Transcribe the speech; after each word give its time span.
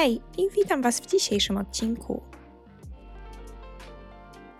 Hej 0.00 0.20
i 0.38 0.50
witam 0.50 0.82
Was 0.82 1.00
w 1.00 1.06
dzisiejszym 1.06 1.56
odcinku. 1.56 2.22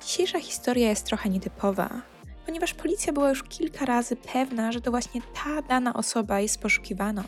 Dzisiejsza 0.02 0.40
historia 0.40 0.88
jest 0.88 1.06
trochę 1.06 1.28
nietypowa, 1.28 2.02
ponieważ 2.46 2.74
policja 2.74 3.12
była 3.12 3.28
już 3.28 3.42
kilka 3.42 3.84
razy 3.84 4.16
pewna, 4.16 4.72
że 4.72 4.80
to 4.80 4.90
właśnie 4.90 5.20
ta 5.34 5.62
dana 5.62 5.94
osoba 5.94 6.40
jest 6.40 6.58
poszukiwaną. 6.58 7.22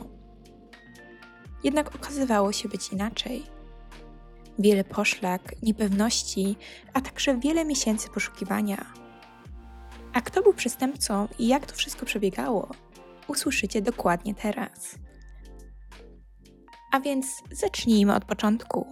Jednak 1.64 1.94
okazywało 1.94 2.52
się 2.52 2.68
być 2.68 2.92
inaczej. 2.92 3.42
Wiele 4.58 4.84
poszlak, 4.84 5.62
niepewności, 5.62 6.56
a 6.92 7.00
także 7.00 7.38
wiele 7.38 7.64
miesięcy 7.64 8.08
poszukiwania. 8.08 8.92
A 10.12 10.20
kto 10.20 10.42
był 10.42 10.54
przestępcą 10.54 11.28
i 11.38 11.48
jak 11.48 11.66
to 11.66 11.74
wszystko 11.74 12.06
przebiegało, 12.06 12.70
usłyszycie 13.28 13.82
dokładnie 13.82 14.34
teraz. 14.34 14.98
A 16.92 17.00
więc 17.00 17.42
zacznijmy 17.50 18.14
od 18.14 18.24
początku. 18.24 18.86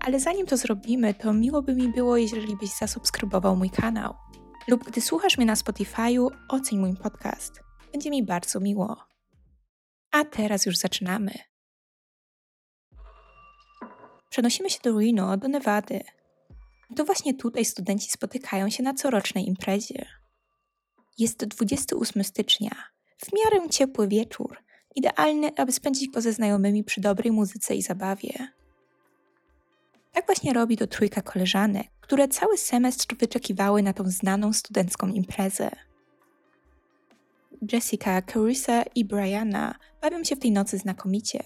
Ale 0.00 0.20
zanim 0.20 0.46
to 0.46 0.56
zrobimy, 0.56 1.14
to 1.14 1.32
miło 1.32 1.62
by 1.62 1.74
mi 1.74 1.88
było, 1.88 2.16
jeżeli 2.16 2.56
byś 2.56 2.70
zasubskrybował 2.70 3.56
mój 3.56 3.70
kanał. 3.70 4.14
Lub 4.68 4.84
gdy 4.84 5.00
słuchasz 5.00 5.36
mnie 5.36 5.46
na 5.46 5.54
Spotify'u, 5.54 6.28
oceń 6.48 6.78
mój 6.78 6.96
podcast. 6.96 7.60
Będzie 7.92 8.10
mi 8.10 8.22
bardzo 8.22 8.60
miło. 8.60 8.96
A 10.10 10.24
teraz 10.24 10.66
już 10.66 10.76
zaczynamy. 10.76 11.32
Przenosimy 14.30 14.70
się 14.70 14.78
do 14.84 14.98
Reno, 14.98 15.36
do 15.36 15.48
Nevady. 15.48 16.00
To 16.96 17.04
właśnie 17.04 17.34
tutaj 17.34 17.64
studenci 17.64 18.10
spotykają 18.10 18.70
się 18.70 18.82
na 18.82 18.94
corocznej 18.94 19.48
imprezie. 19.48 20.06
Jest 21.18 21.38
to 21.38 21.46
28 21.46 22.24
stycznia, 22.24 22.70
w 23.18 23.28
miarę 23.32 23.68
ciepły 23.68 24.08
wieczór, 24.08 24.62
idealny, 24.96 25.50
aby 25.56 25.72
spędzić 25.72 26.08
go 26.08 26.20
ze 26.20 26.32
znajomymi 26.32 26.84
przy 26.84 27.00
dobrej 27.00 27.32
muzyce 27.32 27.74
i 27.74 27.82
zabawie. 27.82 28.32
Tak 30.12 30.26
właśnie 30.26 30.52
robi 30.52 30.76
to 30.76 30.86
trójka 30.86 31.22
koleżanek, 31.22 31.86
które 32.00 32.28
cały 32.28 32.58
semestr 32.58 33.16
wyczekiwały 33.16 33.82
na 33.82 33.92
tą 33.92 34.04
znaną 34.10 34.52
studencką 34.52 35.08
imprezę. 35.08 35.70
Jessica, 37.72 38.22
Carissa 38.22 38.82
i 38.82 39.04
Brianna 39.04 39.74
bawią 40.02 40.24
się 40.24 40.36
w 40.36 40.38
tej 40.38 40.52
nocy 40.52 40.78
znakomicie. 40.78 41.44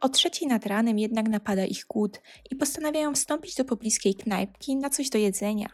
O 0.00 0.08
trzeciej 0.08 0.48
nad 0.48 0.66
ranem 0.66 0.98
jednak 0.98 1.28
napada 1.28 1.64
ich 1.64 1.84
głód 1.88 2.20
i 2.50 2.56
postanawiają 2.56 3.14
wstąpić 3.14 3.54
do 3.54 3.64
pobliskiej 3.64 4.14
knajpki 4.14 4.76
na 4.76 4.90
coś 4.90 5.10
do 5.10 5.18
jedzenia. 5.18 5.68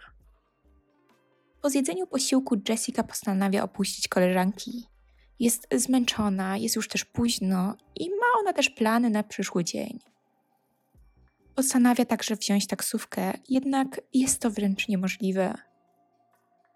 Po 1.62 1.70
zjedzeniu 1.70 2.06
posiłku 2.06 2.56
Jessica 2.68 3.02
postanawia 3.02 3.62
opuścić 3.62 4.08
koleżanki. 4.08 4.95
Jest 5.40 5.66
zmęczona, 5.74 6.56
jest 6.56 6.76
już 6.76 6.88
też 6.88 7.04
późno 7.04 7.74
i 7.94 8.10
ma 8.10 8.40
ona 8.40 8.52
też 8.52 8.70
plany 8.70 9.10
na 9.10 9.22
przyszły 9.22 9.64
dzień. 9.64 9.98
Postanawia 11.54 12.04
także 12.04 12.36
wziąć 12.36 12.66
taksówkę, 12.66 13.32
jednak 13.48 14.00
jest 14.14 14.40
to 14.40 14.50
wręcz 14.50 14.88
niemożliwe. 14.88 15.54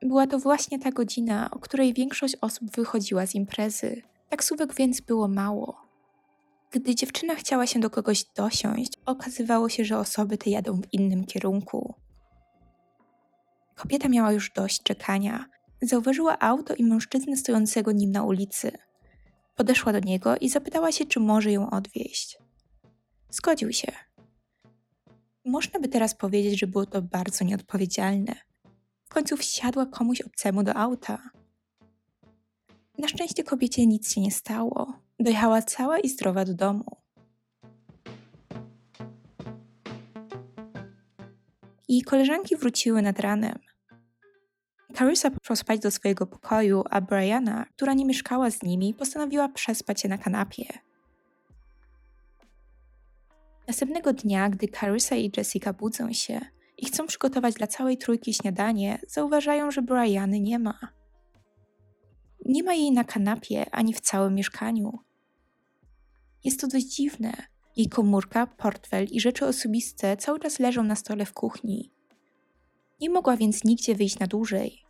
Była 0.03 0.27
to 0.27 0.39
właśnie 0.39 0.79
ta 0.79 0.91
godzina, 0.91 1.51
o 1.51 1.59
której 1.59 1.95
większość 1.95 2.37
osób 2.41 2.71
wychodziła 2.71 3.27
z 3.27 3.35
imprezy. 3.35 4.03
Taksówek 4.29 4.75
więc 4.75 5.01
było 5.01 5.29
mało. 5.29 5.91
Gdy 6.71 6.95
dziewczyna 6.95 7.35
chciała 7.35 7.67
się 7.67 7.81
do 7.81 7.91
kogoś 7.91 8.25
dosiąść, 8.25 8.93
okazywało 9.07 9.69
się, 9.69 9.85
że 9.85 9.99
osoby 9.99 10.39
te 10.39 10.51
jadą 10.51 10.81
w 10.81 10.93
innym 10.93 11.25
kierunku. 11.25 11.95
Kobieta 13.75 14.09
miała 14.09 14.33
już 14.33 14.51
dość 14.51 14.83
czekania. 14.83 15.45
Zauważyła 15.83 16.39
auto 16.39 16.75
i 16.75 16.85
mężczyznę 16.85 17.37
stojącego 17.37 17.93
nim 17.93 18.13
na 18.13 18.25
ulicy. 18.25 18.73
Podeszła 19.57 19.93
do 19.93 20.01
niego 20.01 20.37
i 20.37 20.49
zapytała 20.49 20.93
się, 20.93 21.07
czy 21.07 21.21
może 21.21 21.53
ją 21.53 21.71
odwieźć. 21.71 22.39
Zgodził 23.31 23.73
się. 23.73 23.93
Można 25.45 25.81
by 25.81 25.89
teraz 25.89 26.15
powiedzieć, 26.15 26.61
że 26.61 26.67
było 26.67 26.87
to 26.87 27.03
bardzo 27.03 27.45
nieodpowiedzialne. 27.45 28.35
W 29.05 29.09
końcu 29.09 29.37
wsiadła 29.37 29.87
komuś 29.87 30.21
obcemu 30.21 30.63
do 30.63 30.75
auta. 30.75 31.31
Na 32.99 33.09
szczęście 33.09 33.45
kobiecie 33.45 33.87
nic 33.87 34.13
się 34.13 34.21
nie 34.21 34.31
stało. 34.31 34.93
Dojechała 35.21 35.63
cała 35.63 35.99
i 35.99 36.09
zdrowa 36.09 36.45
do 36.45 36.55
domu. 36.55 36.97
I 41.89 42.03
koleżanki 42.03 42.57
wróciły 42.57 43.03
nad 43.03 43.21
ranem. 43.21 43.59
Carissa 44.95 45.31
poszła 45.31 45.57
spać 45.57 45.81
do 45.81 45.91
swojego 45.91 46.27
pokoju, 46.27 46.85
a 46.91 47.01
Brianna, 47.01 47.65
która 47.77 47.95
nie 47.95 48.05
mieszkała 48.05 48.51
z 48.51 48.63
nimi, 48.63 48.95
postanowiła 48.95 49.49
przespać 49.49 50.01
się 50.01 50.09
na 50.09 50.19
kanapie. 50.19 50.65
Następnego 53.69 54.13
dnia, 54.13 54.49
gdy 54.49 54.69
Carissa 54.69 55.17
i 55.17 55.33
Jessica 55.37 55.73
budzą 55.73 56.13
się 56.13 56.41
i 56.79 56.87
chcą 56.87 57.07
przygotować 57.07 57.55
dla 57.55 57.67
całej 57.67 57.99
trójki 57.99 58.35
śniadanie, 58.35 58.99
zauważają, 59.09 59.71
że 59.71 59.83
Brianny 59.83 60.41
nie 60.41 60.59
ma. 60.59 60.79
Nie 62.45 62.63
ma 62.63 62.75
jej 62.75 62.93
na 62.93 63.05
kanapie 63.05 63.71
ani 63.73 63.95
w 63.95 64.01
całym 64.01 64.35
mieszkaniu. 64.35 64.99
Jest 66.45 66.61
to 66.61 66.67
dość 66.67 66.87
dziwne. 66.87 67.33
Jej 67.77 67.89
komórka, 67.89 68.47
portfel 68.47 69.05
i 69.05 69.21
rzeczy 69.21 69.47
osobiste 69.47 70.17
cały 70.17 70.41
czas 70.41 70.59
leżą 70.59 70.83
na 70.83 70.97
stole 70.97 71.25
w 71.25 71.33
kuchni. 71.33 71.93
Nie 73.01 73.11
mogła 73.11 73.37
więc 73.37 73.65
nigdzie 73.65 73.95
wyjść 73.95 74.19
na 74.19 74.27
dłużej. 74.27 74.83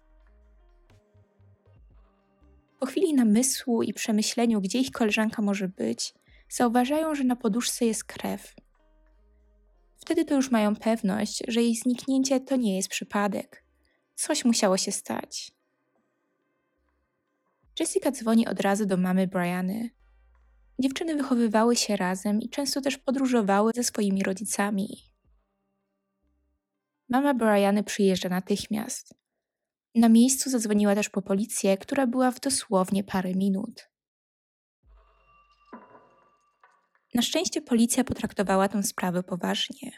Po 2.78 2.87
chwili 2.87 3.15
namysłu 3.15 3.82
i 3.82 3.93
przemyśleniu, 3.93 4.60
gdzie 4.60 4.78
ich 4.78 4.91
koleżanka 4.91 5.43
może 5.43 5.69
być, 5.69 6.15
zauważają, 6.48 7.15
że 7.15 7.25
na 7.25 7.37
poduszce 7.37 7.87
jest 7.87 8.04
krew. 8.04 8.54
Wtedy 9.97 10.25
to 10.25 10.34
już 10.34 10.50
mają 10.50 10.76
pewność, 10.76 11.43
że 11.48 11.62
jej 11.62 11.76
zniknięcie 11.76 12.41
to 12.41 12.56
nie 12.56 12.76
jest 12.76 12.88
przypadek. 12.88 13.65
Coś 14.15 14.44
musiało 14.44 14.77
się 14.77 14.92
stać. 14.92 15.53
Jessica 17.81 18.10
dzwoni 18.10 18.47
od 18.47 18.60
razu 18.60 18.87
do 18.87 18.97
mamy 18.97 19.27
Briany. 19.27 19.91
Dziewczyny 20.78 21.16
wychowywały 21.16 21.77
się 21.77 21.97
razem 21.97 22.41
i 22.41 22.48
często 22.48 22.81
też 22.81 22.98
podróżowały 22.98 23.72
ze 23.75 23.84
swoimi 23.84 24.22
rodzicami. 24.22 25.09
Mama 27.10 27.34
Briany 27.34 27.84
przyjeżdża 27.84 28.28
natychmiast. 28.28 29.15
Na 29.94 30.09
miejscu 30.09 30.50
zadzwoniła 30.50 30.94
też 30.94 31.09
po 31.09 31.22
policję, 31.22 31.78
która 31.78 32.06
była 32.06 32.31
w 32.31 32.41
dosłownie 32.41 33.04
parę 33.04 33.34
minut. 33.34 33.91
Na 37.15 37.22
szczęście 37.22 37.62
policja 37.62 38.04
potraktowała 38.04 38.69
tę 38.69 38.82
sprawę 38.82 39.22
poważnie. 39.22 39.91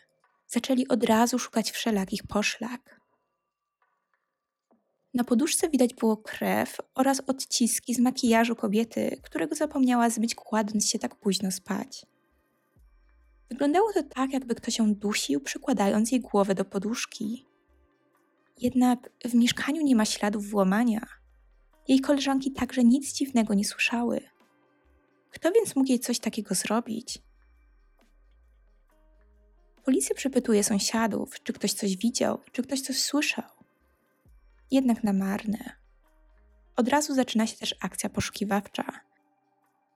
Zaczęli 0.48 0.88
od 0.88 1.04
razu 1.04 1.38
szukać 1.38 1.70
wszelakich 1.70 2.22
poszlak. 2.28 3.00
Na 5.14 5.24
poduszce 5.24 5.68
widać 5.68 5.94
było 5.94 6.16
krew 6.16 6.76
oraz 6.94 7.20
odciski 7.20 7.94
z 7.94 7.98
makijażu 7.98 8.56
kobiety, 8.56 9.20
którego 9.22 9.54
zapomniała 9.54 10.10
zmyć 10.10 10.34
kładąc 10.34 10.88
się 10.88 10.98
tak 10.98 11.16
późno 11.16 11.50
spać. 11.50 12.06
Wyglądało 13.52 13.92
to 13.92 14.02
tak, 14.02 14.32
jakby 14.32 14.54
ktoś 14.54 14.78
ją 14.78 14.94
dusił, 14.94 15.40
przykładając 15.40 16.12
jej 16.12 16.20
głowę 16.20 16.54
do 16.54 16.64
poduszki. 16.64 17.46
Jednak 18.58 19.10
w 19.24 19.34
mieszkaniu 19.34 19.82
nie 19.82 19.96
ma 19.96 20.04
śladów 20.04 20.50
włamania. 20.50 21.06
Jej 21.88 22.00
koleżanki 22.00 22.52
także 22.52 22.84
nic 22.84 23.12
dziwnego 23.12 23.54
nie 23.54 23.64
słyszały. 23.64 24.20
Kto 25.30 25.52
więc 25.52 25.76
mógł 25.76 25.88
jej 25.88 26.00
coś 26.00 26.18
takiego 26.18 26.54
zrobić? 26.54 27.18
Policja 29.84 30.16
przepytuje 30.16 30.64
sąsiadów, 30.64 31.42
czy 31.42 31.52
ktoś 31.52 31.72
coś 31.72 31.96
widział, 31.96 32.38
czy 32.52 32.62
ktoś 32.62 32.80
coś 32.80 33.02
słyszał 33.02 33.62
jednak 34.70 35.04
na 35.04 35.12
marne. 35.12 35.76
Od 36.76 36.88
razu 36.88 37.14
zaczyna 37.14 37.46
się 37.46 37.56
też 37.56 37.74
akcja 37.80 38.10
poszukiwawcza. 38.10 38.84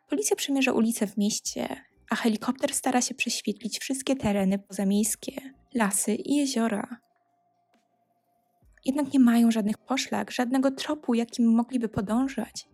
Policja 0.09 0.37
przemierza 0.37 0.73
ulice 0.73 1.07
w 1.07 1.17
mieście, 1.17 1.86
a 2.11 2.17
helikopter 2.17 2.75
stara 2.75 3.01
się 3.01 3.15
prześwietlić 3.15 3.79
wszystkie 3.79 4.17
tereny 4.17 4.59
pozamiejskie, 4.59 5.33
lasy 5.75 6.15
i 6.15 6.37
jeziora. 6.37 6.97
Jednak 8.85 9.13
nie 9.13 9.21
mają 9.21 9.51
żadnych 9.51 9.79
poszlak, 9.79 10.31
żadnego 10.31 10.71
tropu, 10.71 11.15
jakim 11.15 11.55
mogliby 11.55 11.89
podążać. 11.89 12.69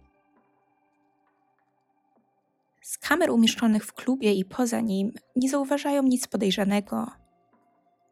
Z 2.83 2.99
kamer 2.99 3.31
umieszczonych 3.31 3.85
w 3.85 3.93
klubie 3.93 4.33
i 4.33 4.45
poza 4.45 4.81
nim 4.81 5.13
nie 5.37 5.49
zauważają 5.49 6.03
nic 6.03 6.27
podejrzanego. 6.27 7.07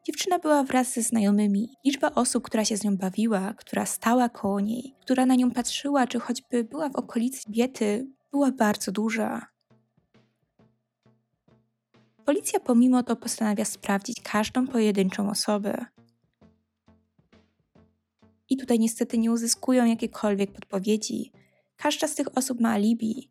Dziewczyna 0.06 0.38
była 0.38 0.64
wraz 0.64 0.92
ze 0.92 1.02
znajomymi. 1.02 1.68
Liczba 1.84 2.10
osób, 2.14 2.44
która 2.44 2.64
się 2.64 2.76
z 2.76 2.84
nią 2.84 2.96
bawiła, 2.96 3.54
która 3.54 3.86
stała 3.86 4.28
koło 4.28 4.60
niej, 4.60 4.94
która 5.00 5.26
na 5.26 5.34
nią 5.34 5.50
patrzyła, 5.50 6.06
czy 6.06 6.20
choćby 6.20 6.64
była 6.64 6.88
w 6.88 6.96
okolicy 6.96 7.44
kobiety, 7.44 8.06
była 8.30 8.52
bardzo 8.52 8.92
duża. 8.92 9.46
Policja 12.24 12.60
pomimo 12.60 13.02
to 13.02 13.16
postanawia 13.16 13.64
sprawdzić 13.64 14.20
każdą 14.22 14.66
pojedynczą 14.66 15.30
osobę. 15.30 15.86
I 18.50 18.56
tutaj 18.56 18.78
niestety 18.78 19.18
nie 19.18 19.32
uzyskują 19.32 19.84
jakiekolwiek 19.84 20.52
podpowiedzi. 20.52 21.32
Każda 21.76 22.08
z 22.08 22.14
tych 22.14 22.38
osób 22.38 22.60
ma 22.60 22.70
alibi. 22.70 23.30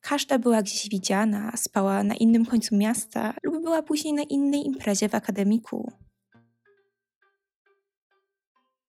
Każda 0.00 0.38
była 0.38 0.62
gdzieś 0.62 0.88
widziana, 0.88 1.52
spała 1.56 2.04
na 2.04 2.14
innym 2.14 2.46
końcu 2.46 2.76
miasta 2.76 3.34
lub 3.42 3.62
była 3.62 3.82
później 3.82 4.14
na 4.14 4.22
innej 4.22 4.66
imprezie 4.66 5.08
w 5.08 5.14
akademiku. 5.14 5.92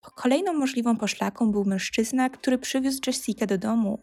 Kolejną 0.02 0.54
możliwą 0.54 0.98
poszlaką 0.98 1.52
był 1.52 1.66
mężczyzna, 1.66 2.30
który 2.30 2.58
przywiózł 2.58 3.00
Jessica 3.08 3.46
do 3.46 3.58
domu. 3.58 4.00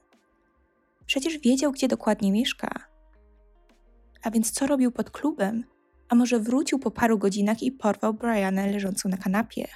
Przecież 1.06 1.38
wiedział, 1.38 1.72
gdzie 1.72 1.88
dokładnie 1.88 2.32
mieszka. 2.32 2.89
A 4.22 4.30
więc 4.30 4.50
co 4.50 4.66
robił 4.66 4.92
pod 4.92 5.10
klubem? 5.10 5.64
A 6.08 6.14
może 6.14 6.40
wrócił 6.40 6.78
po 6.78 6.90
paru 6.90 7.18
godzinach 7.18 7.62
i 7.62 7.72
porwał 7.72 8.14
Brianę 8.14 8.72
leżącą 8.72 9.08
na 9.08 9.16
kanapie? 9.16 9.68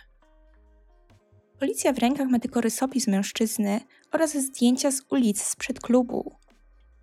Policja 1.58 1.92
w 1.92 1.98
rękach 1.98 2.28
ma 2.28 2.38
tylko 2.38 2.60
rysopis 2.60 3.06
mężczyzny 3.06 3.80
oraz 4.12 4.36
zdjęcia 4.36 4.90
z 4.90 5.02
ulic 5.10 5.42
sprzed 5.42 5.80
klubu. 5.80 6.36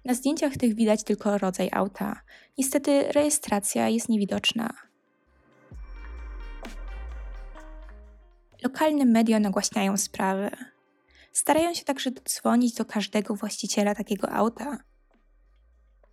Na 0.05 0.13
zdjęciach 0.13 0.57
tych 0.57 0.75
widać 0.75 1.03
tylko 1.03 1.37
rodzaj 1.37 1.69
auta. 1.71 2.21
Niestety 2.57 3.03
rejestracja 3.11 3.89
jest 3.89 4.09
niewidoczna. 4.09 4.73
Lokalne 8.63 9.05
media 9.05 9.39
nagłaśniają 9.39 9.97
sprawę. 9.97 10.51
Starają 11.31 11.73
się 11.73 11.85
także 11.85 12.11
dodzwonić 12.11 12.73
do 12.73 12.85
każdego 12.85 13.35
właściciela 13.35 13.95
takiego 13.95 14.31
auta. 14.31 14.77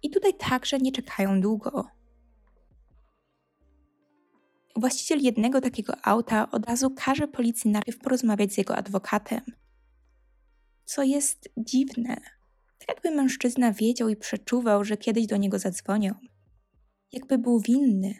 I 0.02 0.10
tutaj 0.10 0.34
także 0.34 0.78
nie 0.78 0.92
czekają 0.92 1.40
długo. 1.40 1.88
Właściciel 4.76 5.20
jednego 5.20 5.60
takiego 5.60 5.92
auta 6.02 6.50
od 6.50 6.66
razu 6.66 6.90
każe 6.90 7.28
policji 7.28 7.70
najpierw 7.70 7.98
porozmawiać 7.98 8.52
z 8.52 8.58
jego 8.58 8.76
adwokatem. 8.76 9.40
Co 10.84 11.02
jest 11.02 11.48
dziwne. 11.56 12.16
Tak 12.78 12.88
jakby 12.88 13.10
mężczyzna 13.10 13.72
wiedział 13.72 14.08
i 14.08 14.16
przeczuwał, 14.16 14.84
że 14.84 14.96
kiedyś 14.96 15.26
do 15.26 15.36
niego 15.36 15.58
zadzwonią. 15.58 16.14
Jakby 17.12 17.38
był 17.38 17.60
winny. 17.60 18.14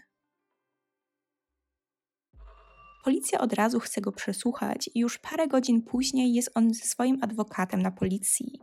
Policja 3.04 3.40
od 3.40 3.52
razu 3.52 3.80
chce 3.80 4.00
go 4.00 4.12
przesłuchać 4.12 4.90
i 4.94 5.00
już 5.00 5.18
parę 5.18 5.48
godzin 5.48 5.82
później 5.82 6.34
jest 6.34 6.50
on 6.54 6.74
ze 6.74 6.86
swoim 6.86 7.18
adwokatem 7.22 7.82
na 7.82 7.90
policji. 7.90 8.60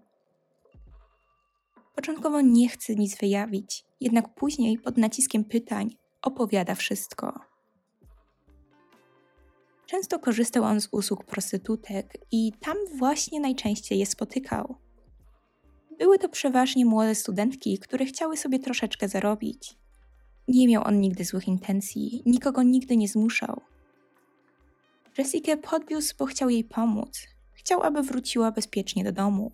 Początkowo 1.95 2.41
nie 2.41 2.69
chce 2.69 2.95
nic 2.95 3.17
wyjawić, 3.17 3.85
jednak 4.01 4.35
później 4.35 4.77
pod 4.77 4.97
naciskiem 4.97 5.43
pytań 5.43 5.89
opowiada 6.21 6.75
wszystko. 6.75 7.39
Często 9.85 10.19
korzystał 10.19 10.63
on 10.63 10.81
z 10.81 10.87
usług 10.91 11.25
prostytutek 11.25 12.17
i 12.31 12.53
tam 12.59 12.77
właśnie 12.97 13.39
najczęściej 13.39 13.99
je 13.99 14.05
spotykał. 14.05 14.75
Były 15.99 16.19
to 16.19 16.29
przeważnie 16.29 16.85
młode 16.85 17.15
studentki, 17.15 17.79
które 17.79 18.05
chciały 18.05 18.37
sobie 18.37 18.59
troszeczkę 18.59 19.07
zarobić. 19.07 19.77
Nie 20.47 20.67
miał 20.67 20.83
on 20.87 20.99
nigdy 20.99 21.25
złych 21.25 21.47
intencji, 21.47 22.23
nikogo 22.25 22.63
nigdy 22.63 22.97
nie 22.97 23.07
zmuszał. 23.07 23.61
Jessica 25.17 25.57
podwiózł, 25.57 26.15
bo 26.19 26.25
chciał 26.25 26.49
jej 26.49 26.63
pomóc. 26.63 27.27
Chciał, 27.53 27.83
aby 27.83 28.03
wróciła 28.03 28.51
bezpiecznie 28.51 29.03
do 29.03 29.11
domu. 29.11 29.51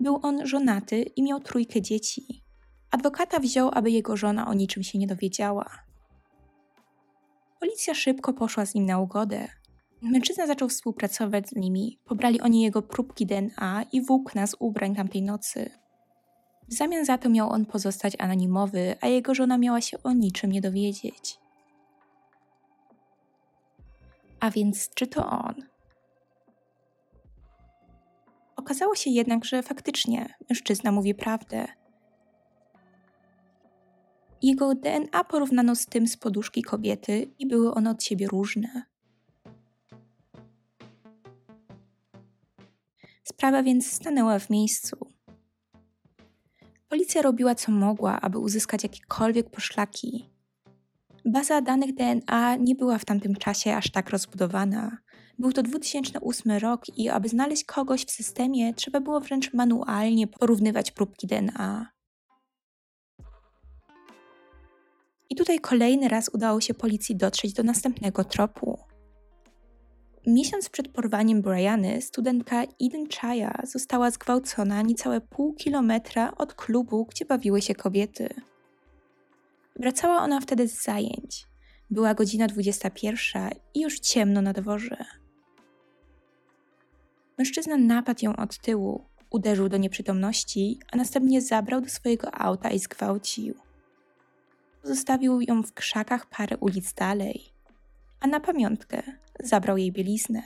Był 0.00 0.20
on 0.22 0.46
żonaty 0.46 1.02
i 1.02 1.22
miał 1.22 1.40
trójkę 1.40 1.82
dzieci. 1.82 2.42
Adwokata 2.90 3.38
wziął, 3.38 3.70
aby 3.72 3.90
jego 3.90 4.16
żona 4.16 4.48
o 4.48 4.54
niczym 4.54 4.82
się 4.82 4.98
nie 4.98 5.06
dowiedziała. 5.06 5.70
Policja 7.60 7.94
szybko 7.94 8.32
poszła 8.32 8.66
z 8.66 8.74
nim 8.74 8.86
na 8.86 9.00
ugodę. 9.00 9.48
Mężczyzna 10.02 10.46
zaczął 10.46 10.68
współpracować 10.68 11.48
z 11.48 11.56
nimi. 11.56 11.98
Pobrali 12.04 12.40
oni 12.40 12.62
jego 12.62 12.82
próbki 12.82 13.26
DNA 13.26 13.84
i 13.92 14.02
włókna 14.02 14.46
z 14.46 14.56
ubrań 14.58 14.94
tamtej 14.94 15.22
nocy. 15.22 15.70
W 16.68 16.74
zamian 16.74 17.04
za 17.04 17.18
to 17.18 17.28
miał 17.28 17.50
on 17.50 17.66
pozostać 17.66 18.12
anonimowy, 18.18 18.96
a 19.00 19.06
jego 19.06 19.34
żona 19.34 19.58
miała 19.58 19.80
się 19.80 20.02
o 20.02 20.12
niczym 20.12 20.52
nie 20.52 20.60
dowiedzieć. 20.60 21.38
A 24.40 24.50
więc 24.50 24.90
czy 24.94 25.06
to 25.06 25.26
on? 25.30 25.73
Okazało 28.64 28.94
się 28.94 29.10
jednak, 29.10 29.44
że 29.44 29.62
faktycznie 29.62 30.34
mężczyzna 30.50 30.92
mówi 30.92 31.14
prawdę. 31.14 31.66
Jego 34.42 34.74
DNA 34.74 35.24
porównano 35.24 35.76
z 35.76 35.86
tym 35.86 36.06
z 36.06 36.16
poduszki 36.16 36.62
kobiety 36.62 37.30
i 37.38 37.46
były 37.46 37.74
one 37.74 37.90
od 37.90 38.04
siebie 38.04 38.28
różne. 38.28 38.82
Sprawa 43.24 43.62
więc 43.62 43.92
stanęła 43.92 44.38
w 44.38 44.50
miejscu. 44.50 44.96
Policja 46.88 47.22
robiła 47.22 47.54
co 47.54 47.72
mogła, 47.72 48.20
aby 48.20 48.38
uzyskać 48.38 48.82
jakiekolwiek 48.82 49.50
poszlaki, 49.50 50.34
Baza 51.26 51.60
danych 51.60 51.94
DNA 51.94 52.56
nie 52.56 52.74
była 52.74 52.98
w 52.98 53.04
tamtym 53.04 53.34
czasie 53.34 53.76
aż 53.76 53.90
tak 53.90 54.10
rozbudowana. 54.10 54.98
Był 55.38 55.52
to 55.52 55.62
2008 55.62 56.52
rok 56.52 56.98
i 56.98 57.08
aby 57.08 57.28
znaleźć 57.28 57.64
kogoś 57.64 58.04
w 58.04 58.10
systemie, 58.10 58.74
trzeba 58.74 59.00
było 59.00 59.20
wręcz 59.20 59.52
manualnie 59.52 60.26
porównywać 60.26 60.90
próbki 60.90 61.26
DNA. 61.26 61.94
I 65.30 65.36
tutaj 65.36 65.60
kolejny 65.60 66.08
raz 66.08 66.28
udało 66.28 66.60
się 66.60 66.74
policji 66.74 67.16
dotrzeć 67.16 67.52
do 67.52 67.62
następnego 67.62 68.24
tropu. 68.24 68.78
Miesiąc 70.26 70.68
przed 70.68 70.88
porwaniem 70.88 71.42
Briany, 71.42 72.02
studentka 72.02 72.62
Eden 72.82 73.06
Chaya 73.20 73.62
została 73.64 74.10
zgwałcona 74.10 74.82
niecałe 74.82 75.20
pół 75.20 75.54
kilometra 75.54 76.34
od 76.36 76.54
klubu, 76.54 77.04
gdzie 77.04 77.24
bawiły 77.24 77.62
się 77.62 77.74
kobiety. 77.74 78.28
Wracała 79.76 80.22
ona 80.22 80.40
wtedy 80.40 80.68
z 80.68 80.82
zajęć. 80.82 81.46
Była 81.90 82.14
godzina 82.14 82.46
21 82.46 83.50
i 83.74 83.80
już 83.80 84.00
ciemno 84.00 84.42
na 84.42 84.52
dworze. 84.52 85.23
Mężczyzna 87.38 87.76
napadł 87.76 88.24
ją 88.24 88.36
od 88.36 88.58
tyłu, 88.58 89.04
uderzył 89.30 89.68
do 89.68 89.76
nieprzytomności, 89.76 90.78
a 90.92 90.96
następnie 90.96 91.42
zabrał 91.42 91.80
do 91.80 91.88
swojego 91.88 92.34
auta 92.34 92.70
i 92.70 92.78
zgwałcił. 92.78 93.54
Zostawił 94.82 95.40
ją 95.40 95.62
w 95.62 95.72
krzakach 95.72 96.26
parę 96.26 96.56
ulic 96.56 96.92
dalej, 96.92 97.52
a 98.20 98.26
na 98.26 98.40
pamiątkę 98.40 99.02
zabrał 99.40 99.76
jej 99.76 99.92
bieliznę. 99.92 100.42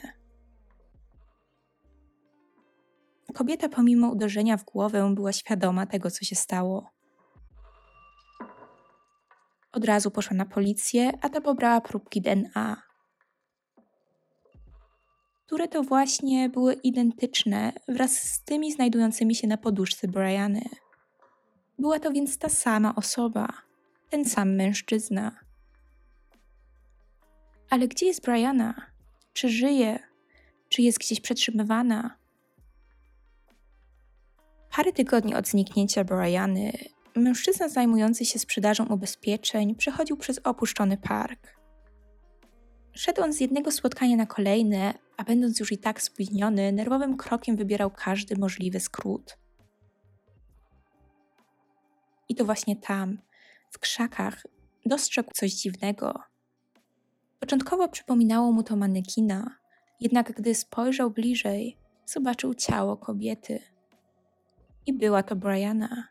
Kobieta, 3.33 3.69
pomimo 3.69 4.09
uderzenia 4.09 4.57
w 4.57 4.65
głowę, 4.65 5.11
była 5.15 5.33
świadoma 5.33 5.85
tego, 5.85 6.11
co 6.11 6.25
się 6.25 6.35
stało. 6.35 6.89
Od 9.71 9.85
razu 9.85 10.11
poszła 10.11 10.37
na 10.37 10.45
policję, 10.45 11.11
a 11.21 11.29
ta 11.29 11.41
pobrała 11.41 11.81
próbki 11.81 12.21
DNA, 12.21 12.88
które 15.49 15.67
to 15.67 15.83
właśnie 15.83 16.49
były 16.49 16.73
identyczne 16.73 17.73
wraz 17.87 18.11
z 18.11 18.43
tymi 18.43 18.71
znajdującymi 18.71 19.35
się 19.35 19.47
na 19.47 19.57
poduszce 19.57 20.07
Briany. 20.07 20.61
Była 21.79 21.99
to 21.99 22.11
więc 22.11 22.37
ta 22.37 22.49
sama 22.49 22.95
osoba, 22.95 23.47
ten 24.09 24.25
sam 24.25 24.55
mężczyzna. 24.55 25.39
Ale 27.69 27.87
gdzie 27.87 28.05
jest 28.05 28.21
Briana? 28.21 28.73
Czy 29.33 29.49
żyje? 29.49 29.99
Czy 30.69 30.81
jest 30.81 30.99
gdzieś 30.99 31.21
przetrzymywana? 31.21 32.17
Parę 34.75 34.93
tygodni 34.93 35.35
od 35.35 35.47
zniknięcia 35.47 36.03
Briany 36.03 36.71
Mężczyzna 37.15 37.69
zajmujący 37.69 38.25
się 38.25 38.39
sprzedażą 38.39 38.85
ubezpieczeń 38.85 39.75
przechodził 39.75 40.17
przez 40.17 40.39
opuszczony 40.43 40.97
park. 40.97 41.59
Szedł 42.93 43.21
on 43.21 43.33
z 43.33 43.39
jednego 43.39 43.71
spotkania 43.71 44.15
na 44.15 44.25
kolejne, 44.25 44.93
a 45.19 45.23
będąc 45.23 45.59
już 45.59 45.71
i 45.71 45.77
tak 45.77 46.01
spóźniony, 46.01 46.71
nerwowym 46.71 47.17
krokiem 47.17 47.55
wybierał 47.55 47.91
każdy 47.91 48.37
możliwy 48.37 48.79
skrót. 48.79 49.37
I 52.29 52.35
to 52.35 52.45
właśnie 52.45 52.75
tam, 52.75 53.17
w 53.71 53.79
krzakach, 53.79 54.43
dostrzegł 54.85 55.31
coś 55.33 55.53
dziwnego. 55.53 56.19
Początkowo 57.39 57.87
przypominało 57.87 58.51
mu 58.51 58.63
to 58.63 58.75
manekina, 58.75 59.55
jednak 59.99 60.31
gdy 60.31 60.55
spojrzał 60.55 61.11
bliżej, 61.11 61.77
zobaczył 62.05 62.53
ciało 62.53 62.97
kobiety. 62.97 63.59
I 64.85 64.93
była 64.93 65.23
to 65.23 65.35
Briana. 65.35 66.07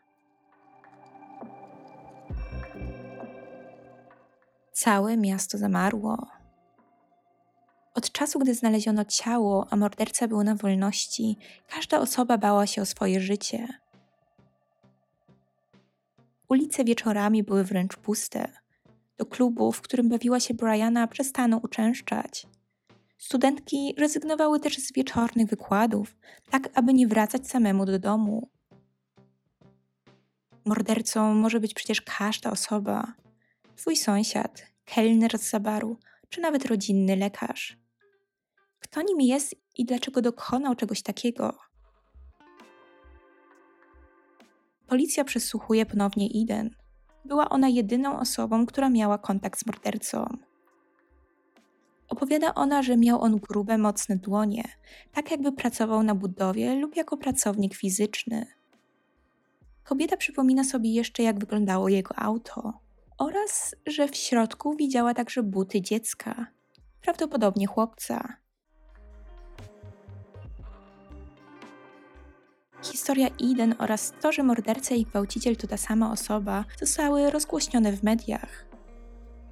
Całe 4.71 5.17
miasto 5.17 5.57
zamarło. 5.57 6.38
Od 7.93 8.11
czasu, 8.11 8.39
gdy 8.39 8.55
znaleziono 8.55 9.05
ciało, 9.05 9.67
a 9.69 9.75
morderca 9.75 10.27
był 10.27 10.43
na 10.43 10.55
wolności, 10.55 11.37
każda 11.69 11.99
osoba 11.99 12.37
bała 12.37 12.67
się 12.67 12.81
o 12.81 12.85
swoje 12.85 13.19
życie. 13.21 13.67
Ulice 16.49 16.83
wieczorami 16.83 17.43
były 17.43 17.63
wręcz 17.63 17.95
puste. 17.95 18.51
Do 19.17 19.25
klubu, 19.25 19.71
w 19.71 19.81
którym 19.81 20.09
bawiła 20.09 20.39
się 20.39 20.53
Briana, 20.53 21.07
przestano 21.07 21.57
uczęszczać. 21.57 22.47
Studentki 23.17 23.93
rezygnowały 23.97 24.59
też 24.59 24.77
z 24.77 24.93
wieczornych 24.93 25.47
wykładów, 25.47 26.17
tak 26.49 26.69
aby 26.73 26.93
nie 26.93 27.07
wracać 27.07 27.47
samemu 27.47 27.85
do 27.85 27.99
domu. 27.99 28.49
Mordercą 30.65 31.33
może 31.33 31.59
być 31.59 31.73
przecież 31.73 32.01
każda 32.01 32.51
osoba. 32.51 33.13
Twój 33.75 33.95
sąsiad, 33.95 34.65
kelner 34.85 35.39
z 35.39 35.49
zabaru, 35.49 35.97
czy 36.29 36.41
nawet 36.41 36.65
rodzinny 36.65 37.15
lekarz. 37.15 37.77
Kto 38.79 39.01
nim 39.01 39.21
jest 39.21 39.55
i 39.77 39.85
dlaczego 39.85 40.21
dokonał 40.21 40.75
czegoś 40.75 41.01
takiego? 41.01 41.57
Policja 44.87 45.23
przesłuchuje 45.23 45.85
ponownie 45.85 46.27
Eden. 46.43 46.75
Była 47.25 47.49
ona 47.49 47.67
jedyną 47.67 48.19
osobą, 48.19 48.65
która 48.65 48.89
miała 48.89 49.17
kontakt 49.17 49.59
z 49.59 49.65
mordercą. 49.65 50.37
Opowiada 52.09 52.53
ona, 52.55 52.83
że 52.83 52.97
miał 52.97 53.21
on 53.21 53.37
grube, 53.37 53.77
mocne 53.77 54.15
dłonie, 54.15 54.63
tak 55.13 55.31
jakby 55.31 55.51
pracował 55.51 56.03
na 56.03 56.15
budowie 56.15 56.75
lub 56.75 56.95
jako 56.95 57.17
pracownik 57.17 57.75
fizyczny. 57.75 58.45
Kobieta 59.83 60.17
przypomina 60.17 60.63
sobie 60.63 60.93
jeszcze, 60.93 61.23
jak 61.23 61.39
wyglądało 61.39 61.89
jego 61.89 62.19
auto, 62.19 62.73
oraz 63.19 63.75
że 63.87 64.07
w 64.07 64.15
środku 64.15 64.75
widziała 64.75 65.13
także 65.13 65.43
buty 65.43 65.81
dziecka, 65.81 66.47
prawdopodobnie 67.01 67.67
chłopca. 67.67 68.37
Historia 72.83 73.27
Eden 73.51 73.75
oraz 73.79 74.13
to, 74.21 74.31
że 74.31 74.43
morderca 74.43 74.95
i 74.95 75.05
gwałciciel 75.05 75.55
to 75.55 75.67
ta 75.67 75.77
sama 75.77 76.11
osoba, 76.11 76.65
zostały 76.79 77.31
rozgłośnione 77.31 77.91
w 77.91 78.03
mediach. 78.03 78.65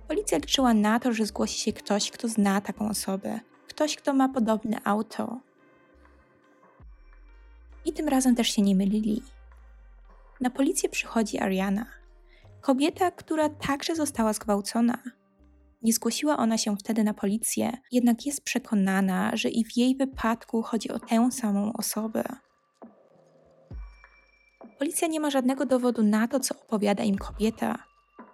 Policja 0.08 0.38
liczyła 0.38 0.74
na 0.74 1.00
to, 1.00 1.14
że 1.14 1.26
zgłosi 1.26 1.60
się 1.60 1.74
ktoś, 1.74 2.12
kto 2.12 2.28
zna 2.28 2.62
taką 2.62 2.90
osobę, 2.90 3.40
ktoś, 3.68 3.96
kto 3.96 4.14
ma 4.14 4.30
podobne 4.30 4.78
auto. 4.84 5.40
I 7.86 7.94
tym 7.94 8.08
razem 8.08 8.36
też 8.36 8.48
się 8.48 8.62
nie 8.62 8.76
mylili. 8.76 9.24
Na 10.42 10.50
policję 10.50 10.90
przychodzi 10.90 11.40
Ariana, 11.40 11.86
kobieta, 12.62 13.12
która 13.12 13.50
także 13.50 13.96
została 13.96 14.34
zgwałcona. 14.34 14.98
Nie 15.82 15.94
zgłosiła 15.94 16.38
ona 16.38 16.58
się 16.58 16.78
wtedy 16.78 17.04
na 17.04 17.14
policję, 17.14 17.78
jednak 17.92 18.26
jest 18.26 18.44
przekonana, 18.44 19.32
że 19.34 19.50
i 19.50 19.66
w 19.66 19.78
jej 19.78 19.96
wypadku 19.96 20.62
chodzi 20.62 20.90
o 20.90 21.00
tę 21.00 21.32
samą 21.32 21.74
osobę. 21.74 22.24
Policja 24.80 25.08
nie 25.08 25.20
ma 25.20 25.30
żadnego 25.30 25.66
dowodu 25.66 26.04
na 26.04 26.28
to, 26.28 26.40
co 26.40 26.56
opowiada 26.56 27.04
im 27.04 27.18
kobieta. 27.18 27.84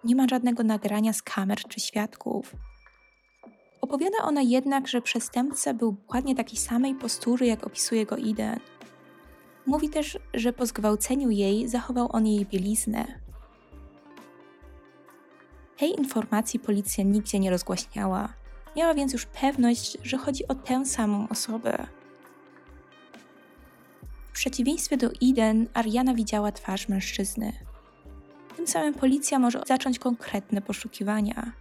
Nie 0.03 0.15
ma 0.15 0.27
żadnego 0.27 0.63
nagrania 0.63 1.13
z 1.13 1.21
kamer 1.21 1.59
czy 1.59 1.79
świadków. 1.79 2.55
Opowiada 3.81 4.17
ona 4.23 4.41
jednak, 4.41 4.87
że 4.87 5.01
przestępca 5.01 5.73
był 5.73 5.91
dokładnie 5.91 6.35
takiej 6.35 6.57
samej 6.57 6.95
postury, 6.95 7.45
jak 7.45 7.67
opisuje 7.67 8.05
go 8.05 8.17
Iden. 8.17 8.59
Mówi 9.65 9.89
też, 9.89 10.19
że 10.33 10.53
po 10.53 10.65
zgwałceniu 10.65 11.29
jej 11.29 11.67
zachował 11.67 12.09
on 12.11 12.27
jej 12.27 12.45
bieliznę. 12.45 13.22
Tej 15.83 15.99
informacji 15.99 16.59
policja 16.59 17.03
nigdzie 17.03 17.39
nie 17.39 17.49
rozgłaśniała. 17.49 18.33
Miała 18.75 18.93
więc 18.93 19.13
już 19.13 19.25
pewność, 19.25 19.97
że 20.03 20.17
chodzi 20.17 20.47
o 20.47 20.55
tę 20.55 20.85
samą 20.85 21.29
osobę. 21.29 21.87
W 24.27 24.31
przeciwieństwie 24.31 24.97
do 24.97 25.09
Eden, 25.23 25.67
Ariana 25.73 26.13
widziała 26.13 26.51
twarz 26.51 26.89
mężczyzny. 26.89 27.53
Tym 28.55 28.67
samym 28.67 28.93
policja 28.93 29.39
może 29.39 29.61
zacząć 29.67 29.99
konkretne 29.99 30.61
poszukiwania. 30.61 31.51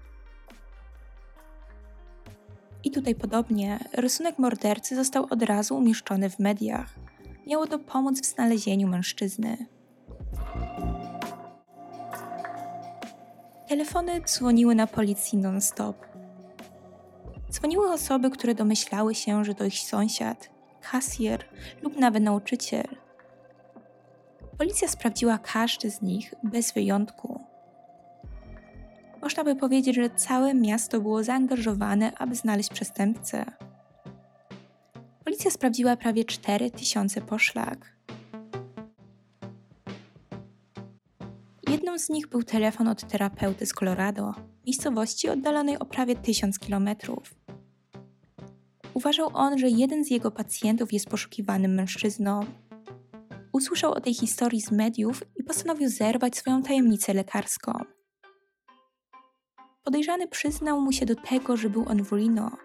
I 2.85 2.91
tutaj 2.91 3.15
podobnie, 3.15 3.79
rysunek 3.93 4.39
mordercy 4.39 4.97
został 4.97 5.27
od 5.31 5.43
razu 5.43 5.77
umieszczony 5.77 6.31
w 6.31 6.39
mediach. 6.39 6.95
Miało 7.47 7.67
to 7.67 7.79
pomóc 7.79 8.21
w 8.21 8.27
znalezieniu 8.27 8.89
mężczyzny. 8.89 9.67
Telefony 13.73 14.21
dzwoniły 14.21 14.75
na 14.75 14.87
policji 14.87 15.39
non-stop. 15.39 16.07
Dzwoniły 17.51 17.93
osoby, 17.93 18.31
które 18.31 18.55
domyślały 18.55 19.15
się, 19.15 19.45
że 19.45 19.55
to 19.55 19.65
ich 19.65 19.79
sąsiad, 19.79 20.51
kasjer 20.91 21.45
lub 21.83 21.97
nawet 21.97 22.23
nauczyciel. 22.23 22.85
Policja 24.59 24.89
sprawdziła 24.89 25.39
każdy 25.39 25.91
z 25.91 26.03
nich 26.03 26.35
bez 26.43 26.73
wyjątku. 26.73 27.41
Można 29.23 29.45
by 29.45 29.57
powiedzieć, 29.57 29.97
że 29.97 30.11
całe 30.11 30.55
miasto 30.55 31.01
było 31.01 31.25
zaangażowane, 31.25 32.13
aby 32.19 32.35
znaleźć 32.35 32.71
przestępcę. 32.71 33.45
Policja 35.25 35.51
sprawdziła 35.51 35.97
prawie 35.97 36.25
4000 36.25 37.21
poszlak. 37.21 37.92
Jedną 41.93 42.05
z 42.05 42.09
nich 42.09 42.29
był 42.29 42.43
telefon 42.43 42.89
od 42.89 43.09
terapeuty 43.09 43.67
z 43.67 43.73
Colorado, 43.73 44.35
miejscowości 44.67 45.29
oddalonej 45.29 45.79
o 45.79 45.85
prawie 45.85 46.17
1000 46.17 46.59
kilometrów. 46.59 47.35
Uważał 48.95 49.31
on, 49.35 49.59
że 49.59 49.69
jeden 49.69 50.05
z 50.05 50.11
jego 50.11 50.31
pacjentów 50.31 50.93
jest 50.93 51.09
poszukiwanym 51.09 51.75
mężczyzną. 51.75 52.47
Usłyszał 53.53 53.93
o 53.93 54.01
tej 54.01 54.15
historii 54.15 54.61
z 54.61 54.71
mediów 54.71 55.23
i 55.37 55.45
postanowił 55.45 55.89
zerwać 55.89 56.37
swoją 56.37 56.63
tajemnicę 56.63 57.15
lekarską. 57.15 57.73
Podejrzany 59.85 60.29
przyznał 60.29 60.81
mu 60.81 60.93
się 60.93 61.07
do 61.07 61.15
tego, 61.15 61.57
że 61.57 61.71
był 61.71 61.85
on 61.89 62.05
w 62.05 62.13
Reno 62.13 62.57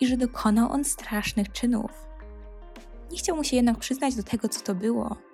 i 0.00 0.06
że 0.06 0.16
dokonał 0.16 0.72
on 0.72 0.84
strasznych 0.84 1.52
czynów. 1.52 1.90
Nie 3.12 3.18
chciał 3.18 3.36
mu 3.36 3.44
się 3.44 3.56
jednak 3.56 3.78
przyznać 3.78 4.14
do 4.14 4.22
tego, 4.22 4.48
co 4.48 4.60
to 4.60 4.74
było. 4.74 5.33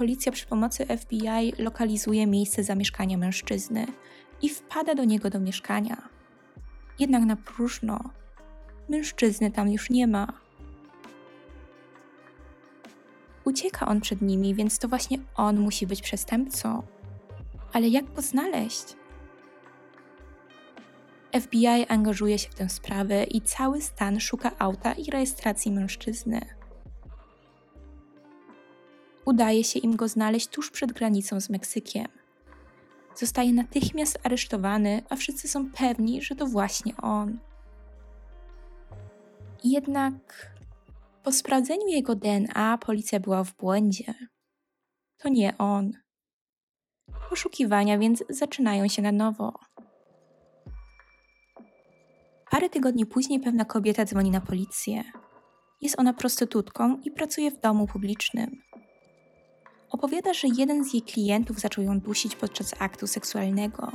Policja 0.00 0.32
przy 0.32 0.46
pomocy 0.46 0.86
FBI 0.86 1.52
lokalizuje 1.58 2.26
miejsce 2.26 2.64
zamieszkania 2.64 3.18
mężczyzny 3.18 3.86
i 4.42 4.48
wpada 4.48 4.94
do 4.94 5.04
niego 5.04 5.30
do 5.30 5.40
mieszkania 5.40 6.08
jednak 6.98 7.22
na 7.24 7.36
próżno. 7.36 8.10
Mężczyzny 8.88 9.50
tam 9.50 9.72
już 9.72 9.90
nie 9.90 10.06
ma. 10.06 10.32
Ucieka 13.44 13.86
on 13.86 14.00
przed 14.00 14.22
nimi, 14.22 14.54
więc 14.54 14.78
to 14.78 14.88
właśnie 14.88 15.18
on 15.34 15.60
musi 15.60 15.86
być 15.86 16.02
przestępcą. 16.02 16.82
Ale 17.72 17.88
jak 17.88 18.12
go 18.12 18.22
znaleźć? 18.22 18.96
FBI 21.40 21.86
angażuje 21.88 22.38
się 22.38 22.50
w 22.50 22.54
tę 22.54 22.68
sprawę 22.68 23.24
i 23.24 23.40
cały 23.40 23.80
stan 23.80 24.20
szuka 24.20 24.52
auta 24.58 24.92
i 24.92 25.10
rejestracji 25.10 25.72
mężczyzny. 25.72 26.59
Udaje 29.30 29.64
się 29.64 29.78
im 29.78 29.96
go 29.96 30.08
znaleźć 30.08 30.48
tuż 30.48 30.70
przed 30.70 30.92
granicą 30.92 31.40
z 31.40 31.50
Meksykiem 31.50 32.20
zostaje 33.20 33.52
natychmiast 33.52 34.18
aresztowany, 34.22 35.02
a 35.08 35.16
wszyscy 35.16 35.48
są 35.48 35.70
pewni, 35.72 36.22
że 36.22 36.34
to 36.34 36.46
właśnie 36.46 36.96
on. 36.96 37.38
Jednak 39.64 40.50
po 41.22 41.32
sprawdzeniu 41.32 41.86
jego 41.86 42.14
DNA 42.14 42.78
policja 42.78 43.20
była 43.20 43.44
w 43.44 43.56
błędzie. 43.56 44.14
To 45.18 45.28
nie 45.28 45.58
on. 45.58 45.92
Poszukiwania 47.30 47.98
więc 47.98 48.24
zaczynają 48.28 48.88
się 48.88 49.02
na 49.02 49.12
nowo. 49.12 49.52
Parę 52.50 52.68
tygodni 52.70 53.06
później 53.06 53.40
pewna 53.40 53.64
kobieta 53.64 54.04
dzwoni 54.04 54.30
na 54.30 54.40
policję. 54.40 55.04
Jest 55.80 55.98
ona 55.98 56.12
prostytutką 56.12 57.00
i 57.04 57.10
pracuje 57.10 57.50
w 57.50 57.60
domu 57.60 57.86
publicznym. 57.86 58.62
Opowiada, 59.90 60.34
że 60.34 60.48
jeden 60.56 60.84
z 60.84 60.92
jej 60.94 61.02
klientów 61.02 61.60
zaczął 61.60 61.84
ją 61.84 62.00
dusić 62.00 62.36
podczas 62.36 62.74
aktu 62.78 63.06
seksualnego. 63.06 63.90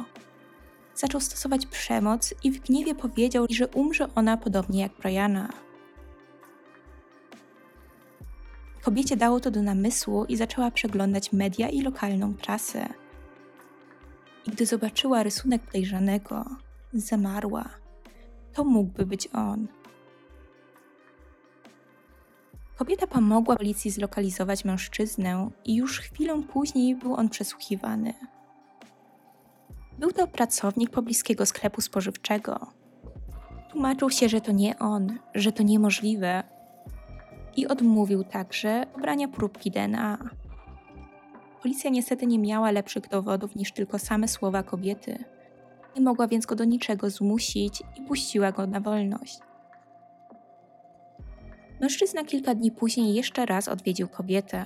Zaczął 0.96 1.22
stosować 1.22 1.66
przemoc 1.66 2.34
i 2.44 2.52
w 2.52 2.60
gniewie 2.60 2.96
powiedział, 2.96 3.46
że 3.50 3.68
umrze 3.68 4.08
ona 4.16 4.38
podobnie 4.38 4.82
jak 4.82 4.92
Briana. 4.98 5.50
Kobiecie 8.82 9.18
dało 9.18 9.40
to 9.40 9.52
do 9.52 9.62
namysłu 9.62 10.26
i 10.26 10.36
zaczęła 10.36 10.72
przeglądać 10.72 11.34
media 11.34 11.70
i 11.70 11.82
lokalną 11.82 12.34
prasę. 12.34 12.90
I 14.48 14.52
gdy 14.52 14.66
zobaczyła 14.66 15.24
rysunek 15.24 15.62
podejrzanego, 15.62 16.46
zamarła. 16.94 17.70
To 18.54 18.64
mógłby 18.64 19.06
być 19.06 19.28
on. 19.34 19.68
Kobieta 22.78 23.08
pomogła 23.08 23.56
policji 23.56 23.92
zlokalizować 23.92 24.66
mężczyznę 24.66 25.50
i 25.66 25.76
już 25.76 26.00
chwilę 26.00 26.42
później 26.54 26.96
był 26.96 27.14
on 27.14 27.30
przesłuchiwany. 27.30 28.14
Był 30.00 30.12
to 30.12 30.28
pracownik 30.28 30.90
pobliskiego 30.90 31.46
sklepu 31.46 31.82
spożywczego. 31.82 32.68
Tłumaczył 33.72 34.10
się, 34.10 34.30
że 34.30 34.42
to 34.42 34.52
nie 34.52 34.80
on, 34.80 35.20
że 35.36 35.52
to 35.52 35.64
niemożliwe 35.64 36.44
i 37.56 37.68
odmówił 37.68 38.24
także 38.24 38.86
brania 39.02 39.28
próbki 39.28 39.72
DNA. 39.72 40.18
Policja 41.62 41.90
niestety 41.90 42.28
nie 42.28 42.40
miała 42.40 42.72
lepszych 42.72 43.10
dowodów 43.10 43.56
niż 43.56 43.72
tylko 43.72 44.00
same 44.00 44.28
słowa 44.28 44.64
kobiety. 44.64 45.24
Nie 45.96 46.02
mogła 46.02 46.28
więc 46.28 46.46
go 46.46 46.56
do 46.56 46.64
niczego 46.64 47.10
zmusić 47.10 47.84
i 48.00 48.02
puściła 48.02 48.52
go 48.52 48.68
na 48.68 48.80
wolność. 48.80 49.40
Mężczyzna 51.82 52.24
kilka 52.24 52.56
dni 52.56 52.72
później 52.72 53.14
jeszcze 53.14 53.46
raz 53.46 53.68
odwiedził 53.68 54.08
kobietę. 54.08 54.66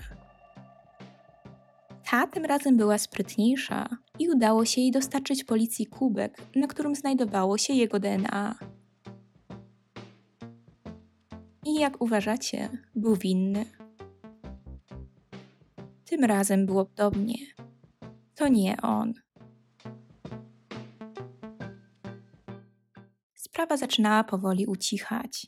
Ta 2.12 2.28
tym 2.28 2.46
razem 2.46 2.78
była 2.78 2.98
sprytniejsza 2.98 3.90
i 4.20 4.30
udało 4.30 4.66
się 4.66 4.82
jej 4.82 4.92
dostarczyć 4.92 5.44
policji 5.44 5.86
kubek, 5.86 6.42
na 6.56 6.68
którym 6.68 6.96
znajdowało 6.96 7.58
się 7.58 7.74
jego 7.74 8.00
DNA. 8.00 8.56
I 11.66 11.74
jak 11.76 12.02
uważacie, 12.02 12.70
był 12.96 13.16
winny? 13.16 13.66
Tym 16.06 16.24
razem 16.24 16.66
było 16.66 16.86
podobnie. 16.86 17.36
To 18.36 18.48
nie 18.48 18.82
on. 18.82 19.14
Sprawa 23.36 23.78
zaczynała 23.78 24.24
powoli 24.24 24.66
ucichać. 24.66 25.48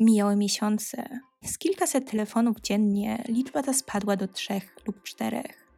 Mijały 0.00 0.36
miesiące. 0.36 1.20
Z 1.44 1.58
kilkaset 1.58 2.10
telefonów 2.10 2.60
dziennie 2.60 3.24
liczba 3.28 3.62
ta 3.62 3.72
spadła 3.72 4.16
do 4.16 4.28
trzech 4.28 4.76
lub 4.86 5.02
czterech. 5.02 5.68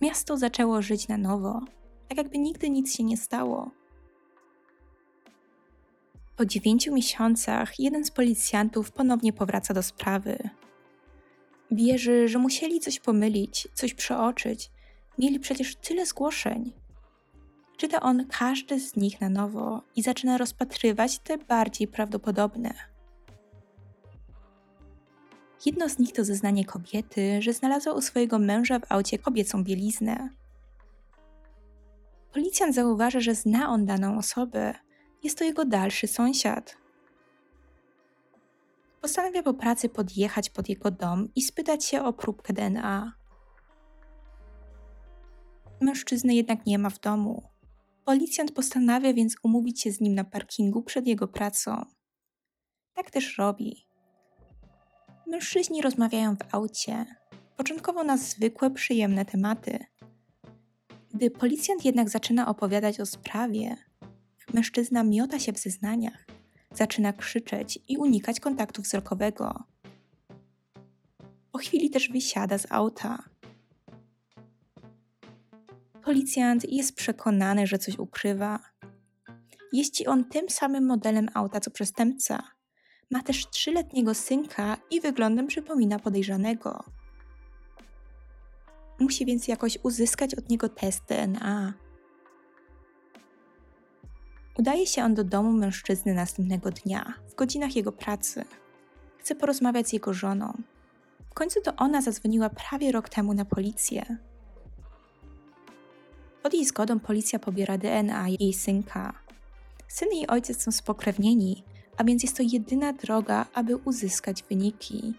Miasto 0.00 0.36
zaczęło 0.36 0.82
żyć 0.82 1.08
na 1.08 1.18
nowo, 1.18 1.60
tak 2.08 2.18
jakby 2.18 2.38
nigdy 2.38 2.70
nic 2.70 2.96
się 2.96 3.04
nie 3.04 3.16
stało. 3.16 3.70
Po 6.36 6.46
dziewięciu 6.46 6.94
miesiącach 6.94 7.80
jeden 7.80 8.04
z 8.04 8.10
policjantów 8.10 8.92
ponownie 8.92 9.32
powraca 9.32 9.74
do 9.74 9.82
sprawy. 9.82 10.38
Wierzy, 11.70 12.28
że 12.28 12.38
musieli 12.38 12.80
coś 12.80 13.00
pomylić, 13.00 13.68
coś 13.74 13.94
przeoczyć. 13.94 14.70
Mieli 15.18 15.40
przecież 15.40 15.76
tyle 15.76 16.06
zgłoszeń. 16.06 16.72
Czyta 17.82 18.00
on 18.00 18.26
każdy 18.26 18.80
z 18.80 18.96
nich 18.96 19.20
na 19.20 19.28
nowo 19.28 19.82
i 19.96 20.02
zaczyna 20.02 20.38
rozpatrywać 20.38 21.18
te 21.18 21.38
bardziej 21.38 21.88
prawdopodobne. 21.88 22.74
Jedno 25.66 25.88
z 25.88 25.98
nich 25.98 26.12
to 26.12 26.24
zeznanie 26.24 26.64
kobiety, 26.64 27.42
że 27.42 27.52
znalazła 27.52 27.92
u 27.92 28.00
swojego 28.00 28.38
męża 28.38 28.78
w 28.78 28.92
aucie 28.92 29.18
kobiecą 29.18 29.64
bieliznę. 29.64 30.28
Policjant 32.32 32.74
zauważa, 32.74 33.20
że 33.20 33.34
zna 33.34 33.68
on 33.68 33.86
daną 33.86 34.18
osobę. 34.18 34.74
Jest 35.22 35.38
to 35.38 35.44
jego 35.44 35.64
dalszy 35.64 36.06
sąsiad. 36.06 36.76
Postanawia 39.00 39.42
po 39.42 39.54
pracy 39.54 39.88
podjechać 39.88 40.50
pod 40.50 40.68
jego 40.68 40.90
dom 40.90 41.28
i 41.34 41.42
spytać 41.42 41.84
się 41.84 42.02
o 42.02 42.12
próbkę 42.12 42.52
DNA. 42.52 43.12
Mężczyzny 45.80 46.34
jednak 46.34 46.66
nie 46.66 46.78
ma 46.78 46.90
w 46.90 47.00
domu. 47.00 47.51
Policjant 48.04 48.52
postanawia 48.52 49.12
więc 49.14 49.36
umówić 49.42 49.80
się 49.80 49.92
z 49.92 50.00
nim 50.00 50.14
na 50.14 50.24
parkingu 50.24 50.82
przed 50.82 51.06
jego 51.06 51.28
pracą. 51.28 51.84
Tak 52.94 53.10
też 53.10 53.38
robi. 53.38 53.86
Mężczyźni 55.26 55.82
rozmawiają 55.82 56.36
w 56.36 56.54
aucie, 56.54 57.06
początkowo 57.56 58.04
na 58.04 58.16
zwykłe, 58.16 58.70
przyjemne 58.70 59.24
tematy. 59.24 59.78
Gdy 61.14 61.30
policjant 61.30 61.84
jednak 61.84 62.10
zaczyna 62.10 62.48
opowiadać 62.48 63.00
o 63.00 63.06
sprawie, 63.06 63.76
mężczyzna 64.54 65.04
miota 65.04 65.38
się 65.38 65.52
w 65.52 65.58
zeznaniach, 65.58 66.26
zaczyna 66.74 67.12
krzyczeć 67.12 67.78
i 67.88 67.96
unikać 67.96 68.40
kontaktu 68.40 68.82
wzrokowego. 68.82 69.64
Po 71.52 71.58
chwili 71.58 71.90
też 71.90 72.08
wysiada 72.08 72.58
z 72.58 72.66
auta. 72.70 73.31
Policjant 76.04 76.72
jest 76.72 76.96
przekonany, 76.96 77.66
że 77.66 77.78
coś 77.78 77.98
ukrywa. 77.98 78.58
Jeździ 79.72 80.06
on 80.06 80.24
tym 80.24 80.50
samym 80.50 80.86
modelem 80.86 81.28
auta 81.34 81.60
co 81.60 81.70
przestępca. 81.70 82.42
Ma 83.10 83.22
też 83.22 83.50
trzyletniego 83.50 84.14
synka 84.14 84.76
i 84.90 85.00
wyglądem 85.00 85.46
przypomina 85.46 85.98
podejrzanego. 85.98 86.84
Musi 88.98 89.26
więc 89.26 89.48
jakoś 89.48 89.78
uzyskać 89.82 90.34
od 90.34 90.48
niego 90.48 90.68
test 90.68 91.04
DNA. 91.08 91.74
Udaje 94.58 94.86
się 94.86 95.04
on 95.04 95.14
do 95.14 95.24
domu 95.24 95.52
mężczyzny 95.52 96.14
następnego 96.14 96.70
dnia, 96.70 97.14
w 97.30 97.34
godzinach 97.34 97.76
jego 97.76 97.92
pracy. 97.92 98.44
Chce 99.18 99.34
porozmawiać 99.34 99.88
z 99.88 99.92
jego 99.92 100.12
żoną. 100.14 100.62
W 101.30 101.34
końcu 101.34 101.60
to 101.60 101.76
ona 101.76 102.02
zadzwoniła 102.02 102.50
prawie 102.50 102.92
rok 102.92 103.08
temu 103.08 103.34
na 103.34 103.44
policję. 103.44 104.16
Pod 106.42 106.54
jej 106.54 106.64
zgodą 106.64 107.00
policja 107.00 107.38
pobiera 107.38 107.78
DNA 107.78 108.28
jej 108.28 108.52
synka. 108.52 109.12
Syn 109.88 110.08
i 110.12 110.26
ojciec 110.26 110.62
są 110.62 110.72
spokrewnieni, 110.72 111.64
a 111.96 112.04
więc 112.04 112.22
jest 112.22 112.36
to 112.36 112.42
jedyna 112.42 112.92
droga, 112.92 113.46
aby 113.54 113.76
uzyskać 113.76 114.42
wyniki. 114.42 115.14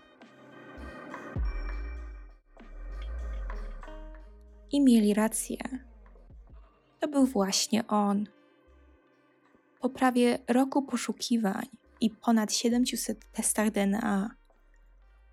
I 4.71 4.81
mieli 4.81 5.13
rację. 5.13 5.57
To 6.99 7.07
był 7.07 7.25
właśnie 7.25 7.87
on. 7.87 8.27
Po 9.81 9.89
prawie 9.89 10.39
roku 10.47 10.81
poszukiwań 10.81 11.65
i 12.01 12.09
ponad 12.09 12.53
700 12.53 13.31
testach 13.31 13.71
DNA, 13.71 14.29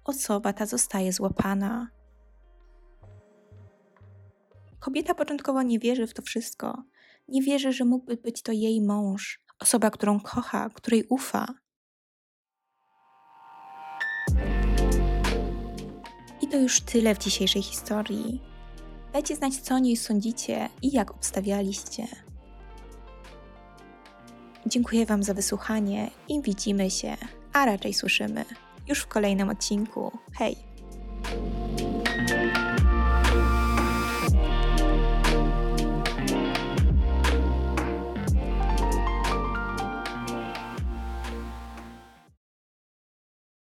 osoba 0.04 0.52
ta 0.52 0.66
zostaje 0.66 1.12
złapana. 1.12 1.99
Kobieta 4.80 5.14
początkowo 5.14 5.62
nie 5.62 5.78
wierzy 5.78 6.06
w 6.06 6.14
to 6.14 6.22
wszystko. 6.22 6.84
Nie 7.28 7.42
wierzy, 7.42 7.72
że 7.72 7.84
mógłby 7.84 8.16
być 8.16 8.42
to 8.42 8.52
jej 8.52 8.80
mąż, 8.80 9.40
osoba, 9.58 9.90
którą 9.90 10.20
kocha, 10.20 10.70
której 10.74 11.06
ufa. 11.08 11.54
I 16.42 16.48
to 16.48 16.58
już 16.58 16.80
tyle 16.80 17.14
w 17.14 17.18
dzisiejszej 17.18 17.62
historii. 17.62 18.40
Dajcie 19.12 19.36
znać, 19.36 19.56
co 19.56 19.74
o 19.74 19.78
niej 19.78 19.96
sądzicie 19.96 20.68
i 20.82 20.92
jak 20.92 21.10
obstawialiście. 21.10 22.06
Dziękuję 24.66 25.06
Wam 25.06 25.22
za 25.22 25.34
wysłuchanie 25.34 26.10
i 26.28 26.42
widzimy 26.42 26.90
się, 26.90 27.16
a 27.52 27.66
raczej 27.66 27.94
słyszymy, 27.94 28.44
już 28.88 28.98
w 28.98 29.06
kolejnym 29.06 29.48
odcinku. 29.48 30.18
Hej! 30.38 30.56